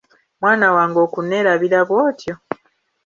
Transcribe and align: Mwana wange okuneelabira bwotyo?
Mwana 0.41 0.67
wange 0.75 0.99
okuneelabira 1.05 1.79
bwotyo? 1.89 2.33